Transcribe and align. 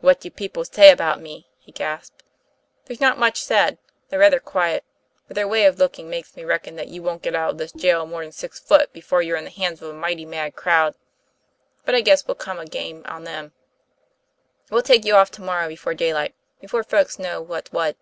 'What 0.00 0.20
do 0.20 0.30
the 0.30 0.34
people 0.34 0.64
say 0.64 0.90
about 0.90 1.20
me?" 1.20 1.50
he 1.58 1.70
gasped. 1.70 2.22
"There's 2.86 2.98
not 3.02 3.18
much 3.18 3.42
said; 3.42 3.76
they're 4.08 4.18
rather 4.18 4.40
quiet. 4.40 4.84
But 5.28 5.34
their 5.34 5.46
way 5.46 5.66
of 5.66 5.78
looking 5.78 6.08
makes 6.08 6.34
me 6.34 6.44
reckon 6.44 6.76
that 6.76 6.88
you 6.88 7.02
won't 7.02 7.20
get 7.20 7.34
out 7.34 7.50
of 7.50 7.58
this 7.58 7.72
jail 7.72 8.06
more'n 8.06 8.32
six 8.32 8.58
foot 8.58 8.90
before 8.94 9.20
you're 9.20 9.36
in 9.36 9.44
the 9.44 9.50
hands 9.50 9.82
of 9.82 9.90
a 9.90 9.92
mighty 9.92 10.24
mad 10.24 10.56
crowd. 10.56 10.94
But 11.84 11.94
I 11.94 12.00
guess 12.00 12.26
we'll 12.26 12.36
come 12.36 12.58
a 12.58 12.64
game 12.64 13.02
on 13.04 13.24
them. 13.24 13.52
We'll 14.70 14.80
take 14.80 15.04
you 15.04 15.14
off 15.14 15.30
to 15.32 15.42
morrow 15.42 15.68
before 15.68 15.92
daylight, 15.92 16.34
before 16.58 16.82
folks 16.82 17.18
know 17.18 17.42
what's 17.42 17.70
what." 17.70 17.96